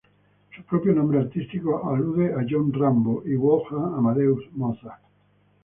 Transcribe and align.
Su 0.55 0.63
propio 0.63 0.93
nombre 0.95 1.19
artístico 1.19 1.87
alude 1.93 2.33
a 2.33 2.43
John 2.49 2.73
Rambo 2.73 3.21
y 3.23 3.35
Wolfgang 3.35 3.99
Amadeus 3.99 4.43
Mozart. 4.53 4.99